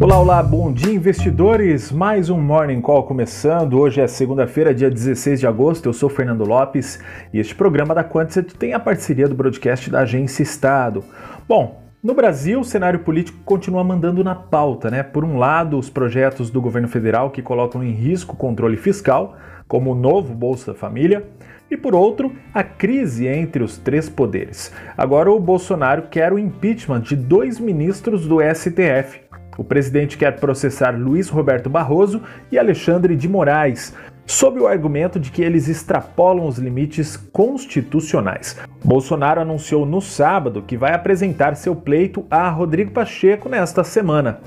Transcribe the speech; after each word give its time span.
Olá, 0.00 0.18
olá, 0.18 0.42
bom 0.42 0.72
dia 0.72 0.92
investidores! 0.92 1.92
Mais 1.92 2.28
um 2.28 2.40
Morning 2.40 2.80
Call 2.80 3.04
começando. 3.04 3.78
Hoje 3.78 4.00
é 4.00 4.08
segunda-feira, 4.08 4.74
dia 4.74 4.90
16 4.90 5.38
de 5.38 5.46
agosto. 5.46 5.88
Eu 5.88 5.92
sou 5.92 6.08
Fernando 6.08 6.44
Lopes 6.44 6.98
e 7.32 7.38
este 7.38 7.54
programa 7.54 7.94
da 7.94 8.02
Quantset 8.02 8.56
tem 8.56 8.74
a 8.74 8.80
parceria 8.80 9.28
do 9.28 9.36
broadcast 9.36 9.88
da 9.88 10.00
Agência 10.00 10.42
Estado. 10.42 11.04
Bom, 11.46 11.80
no 12.02 12.12
Brasil, 12.12 12.58
o 12.58 12.64
cenário 12.64 12.98
político 12.98 13.38
continua 13.44 13.84
mandando 13.84 14.24
na 14.24 14.34
pauta, 14.34 14.90
né? 14.90 15.04
Por 15.04 15.24
um 15.24 15.38
lado, 15.38 15.78
os 15.78 15.88
projetos 15.88 16.50
do 16.50 16.60
governo 16.60 16.88
federal 16.88 17.30
que 17.30 17.40
colocam 17.40 17.82
em 17.82 17.92
risco 17.92 18.34
o 18.34 18.36
controle 18.36 18.76
fiscal, 18.76 19.36
como 19.68 19.92
o 19.92 19.94
novo 19.94 20.34
Bolsa 20.34 20.74
Família, 20.74 21.24
e 21.70 21.76
por 21.76 21.94
outro, 21.94 22.32
a 22.52 22.62
crise 22.62 23.26
entre 23.26 23.62
os 23.62 23.78
três 23.78 24.08
poderes. 24.08 24.72
Agora, 24.98 25.32
o 25.32 25.40
Bolsonaro 25.40 26.02
quer 26.10 26.32
o 26.32 26.38
impeachment 26.38 27.00
de 27.00 27.16
dois 27.16 27.58
ministros 27.58 28.26
do 28.26 28.38
STF, 28.40 29.23
o 29.56 29.64
presidente 29.64 30.18
quer 30.18 30.38
processar 30.40 30.90
Luiz 30.90 31.28
Roberto 31.28 31.70
Barroso 31.70 32.22
e 32.50 32.58
Alexandre 32.58 33.16
de 33.16 33.28
Moraes, 33.28 33.94
sob 34.26 34.58
o 34.58 34.66
argumento 34.66 35.20
de 35.20 35.30
que 35.30 35.42
eles 35.42 35.68
extrapolam 35.68 36.46
os 36.46 36.58
limites 36.58 37.16
constitucionais. 37.16 38.58
Bolsonaro 38.82 39.40
anunciou 39.40 39.84
no 39.84 40.00
sábado 40.00 40.62
que 40.66 40.76
vai 40.76 40.94
apresentar 40.94 41.56
seu 41.56 41.76
pleito 41.76 42.24
a 42.30 42.48
Rodrigo 42.48 42.90
Pacheco 42.90 43.48
nesta 43.48 43.84
semana. 43.84 44.40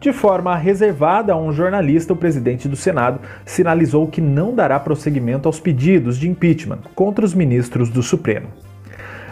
De 0.00 0.12
forma 0.12 0.54
reservada 0.54 1.32
a 1.32 1.36
um 1.36 1.52
jornalista, 1.52 2.12
o 2.12 2.16
presidente 2.16 2.68
do 2.68 2.76
Senado 2.76 3.20
sinalizou 3.44 4.06
que 4.06 4.20
não 4.20 4.54
dará 4.54 4.78
prosseguimento 4.78 5.48
aos 5.48 5.58
pedidos 5.58 6.16
de 6.16 6.28
impeachment 6.28 6.78
contra 6.94 7.24
os 7.24 7.34
ministros 7.34 7.90
do 7.90 8.02
Supremo. 8.02 8.46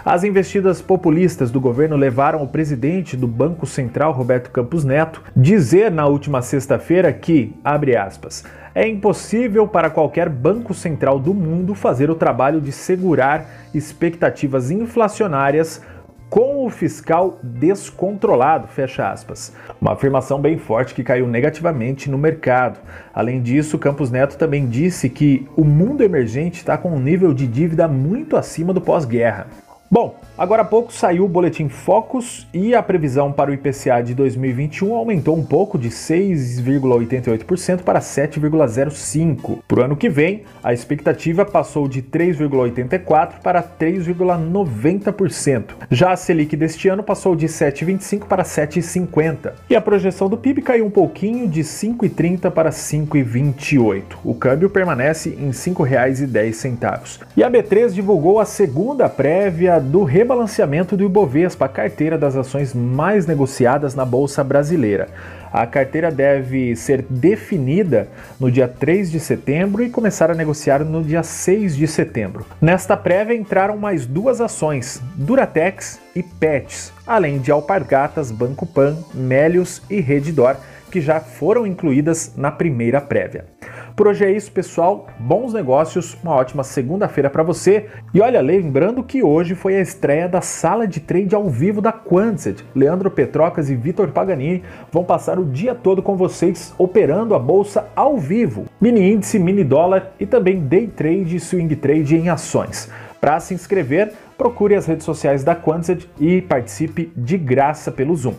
As 0.06 0.22
investidas 0.22 0.80
populistas 0.80 1.50
do 1.50 1.60
governo 1.60 1.96
levaram 1.96 2.40
o 2.40 2.46
presidente 2.46 3.16
do 3.16 3.26
Banco 3.26 3.66
Central, 3.66 4.12
Roberto 4.12 4.52
Campos 4.52 4.84
Neto, 4.84 5.20
dizer 5.34 5.90
na 5.90 6.06
última 6.06 6.42
sexta-feira 6.42 7.12
que, 7.12 7.52
abre 7.64 7.96
aspas, 7.96 8.44
é 8.72 8.86
impossível 8.86 9.66
para 9.66 9.90
qualquer 9.90 10.28
banco 10.28 10.72
central 10.72 11.18
do 11.18 11.34
mundo 11.34 11.74
fazer 11.74 12.08
o 12.08 12.14
trabalho 12.14 12.60
de 12.60 12.70
segurar 12.70 13.46
expectativas 13.74 14.70
inflacionárias 14.70 15.82
com 16.30 16.64
o 16.64 16.70
fiscal 16.70 17.40
descontrolado, 17.42 18.68
fecha 18.68 19.10
aspas. 19.10 19.52
Uma 19.80 19.94
afirmação 19.94 20.40
bem 20.40 20.56
forte 20.56 20.94
que 20.94 21.02
caiu 21.02 21.26
negativamente 21.26 22.08
no 22.08 22.16
mercado. 22.16 22.78
Além 23.12 23.42
disso, 23.42 23.76
Campos 23.76 24.12
Neto 24.12 24.38
também 24.38 24.68
disse 24.68 25.10
que 25.10 25.48
o 25.56 25.64
mundo 25.64 26.04
emergente 26.04 26.58
está 26.58 26.78
com 26.78 26.92
um 26.92 27.00
nível 27.00 27.34
de 27.34 27.48
dívida 27.48 27.88
muito 27.88 28.36
acima 28.36 28.72
do 28.72 28.80
pós-guerra. 28.80 29.65
Bom, 29.88 30.18
agora 30.36 30.62
há 30.62 30.64
pouco 30.64 30.92
saiu 30.92 31.24
o 31.24 31.28
boletim 31.28 31.68
Focus 31.68 32.44
e 32.52 32.74
a 32.74 32.82
previsão 32.82 33.30
para 33.30 33.52
o 33.52 33.54
IPCA 33.54 34.02
de 34.02 34.14
2021 34.14 34.92
aumentou 34.92 35.36
um 35.36 35.44
pouco 35.44 35.78
de 35.78 35.90
6,88% 35.90 37.82
para 37.82 38.00
7,05%. 38.00 39.58
Para 39.68 39.80
o 39.80 39.84
ano 39.84 39.96
que 39.96 40.08
vem, 40.08 40.42
a 40.60 40.72
expectativa 40.72 41.44
passou 41.44 41.86
de 41.86 42.02
3,84% 42.02 43.34
para 43.40 43.62
3,90%. 43.62 45.66
Já 45.88 46.10
a 46.10 46.16
Selic 46.16 46.56
deste 46.56 46.88
ano 46.88 47.04
passou 47.04 47.36
de 47.36 47.46
7,25% 47.46 48.24
para 48.24 48.42
7,50%. 48.42 49.52
E 49.70 49.76
a 49.76 49.80
projeção 49.80 50.28
do 50.28 50.36
PIB 50.36 50.62
caiu 50.62 50.86
um 50.86 50.90
pouquinho 50.90 51.46
de 51.46 51.60
5,30% 51.60 52.50
para 52.50 52.70
5,28%. 52.70 54.02
O 54.24 54.34
câmbio 54.34 54.68
permanece 54.68 55.30
em 55.30 55.46
R$ 55.46 55.52
5,10. 55.52 57.20
E 57.36 57.44
a 57.44 57.50
B3 57.50 57.92
divulgou 57.92 58.40
a 58.40 58.44
segunda 58.44 59.08
prévia 59.08 59.75
do 59.78 60.04
rebalanceamento 60.04 60.96
do 60.96 61.04
Ibovespa, 61.04 61.64
a 61.64 61.68
carteira 61.68 62.16
das 62.18 62.36
ações 62.36 62.74
mais 62.74 63.26
negociadas 63.26 63.94
na 63.94 64.04
Bolsa 64.04 64.42
Brasileira. 64.44 65.08
A 65.52 65.66
carteira 65.66 66.10
deve 66.10 66.76
ser 66.76 67.02
definida 67.08 68.08
no 68.38 68.50
dia 68.50 68.68
3 68.68 69.10
de 69.10 69.18
setembro 69.18 69.82
e 69.82 69.88
começar 69.88 70.30
a 70.30 70.34
negociar 70.34 70.84
no 70.84 71.02
dia 71.02 71.22
6 71.22 71.76
de 71.76 71.86
setembro. 71.86 72.44
Nesta 72.60 72.96
prévia 72.96 73.34
entraram 73.34 73.76
mais 73.76 74.04
duas 74.04 74.40
ações, 74.40 75.00
Duratex 75.14 75.98
e 76.14 76.22
Pets, 76.22 76.92
além 77.06 77.38
de 77.38 77.50
Alpargatas, 77.50 78.30
Banco 78.30 78.66
Pan, 78.66 78.96
Melios 79.14 79.80
e 79.88 80.00
Redditor, 80.00 80.56
que 80.90 81.00
já 81.00 81.20
foram 81.20 81.66
incluídas 81.66 82.34
na 82.36 82.50
primeira 82.50 83.00
prévia. 83.00 83.55
Por 83.96 84.08
hoje 84.08 84.26
é 84.26 84.30
isso, 84.30 84.52
pessoal. 84.52 85.06
Bons 85.18 85.54
negócios, 85.54 86.18
uma 86.22 86.34
ótima 86.34 86.62
segunda-feira 86.62 87.30
para 87.30 87.42
você. 87.42 87.86
E 88.12 88.20
olha, 88.20 88.42
lembrando 88.42 89.02
que 89.02 89.22
hoje 89.22 89.54
foi 89.54 89.74
a 89.74 89.80
estreia 89.80 90.28
da 90.28 90.42
sala 90.42 90.86
de 90.86 91.00
trade 91.00 91.34
ao 91.34 91.48
vivo 91.48 91.80
da 91.80 91.90
Quantset. 91.90 92.62
Leandro 92.74 93.10
Petrocas 93.10 93.70
e 93.70 93.74
Vitor 93.74 94.08
Paganini 94.08 94.62
vão 94.92 95.02
passar 95.02 95.38
o 95.38 95.46
dia 95.46 95.74
todo 95.74 96.02
com 96.02 96.14
vocês 96.14 96.74
operando 96.76 97.34
a 97.34 97.38
bolsa 97.38 97.86
ao 97.96 98.18
vivo. 98.18 98.66
Mini 98.78 99.12
índice, 99.12 99.38
mini 99.38 99.64
dólar 99.64 100.12
e 100.20 100.26
também 100.26 100.60
day 100.60 100.86
trade 100.88 101.34
e 101.34 101.40
swing 101.40 101.74
trade 101.74 102.16
em 102.16 102.28
ações. 102.28 102.90
Para 103.18 103.40
se 103.40 103.54
inscrever, 103.54 104.12
procure 104.36 104.74
as 104.74 104.84
redes 104.84 105.06
sociais 105.06 105.42
da 105.42 105.56
Quantset 105.56 106.06
e 106.20 106.42
participe 106.42 107.10
de 107.16 107.38
graça 107.38 107.90
pelo 107.90 108.14
Zoom. 108.14 108.34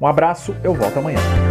Um 0.00 0.06
abraço, 0.06 0.52
eu 0.64 0.74
volto 0.74 0.98
amanhã. 0.98 1.45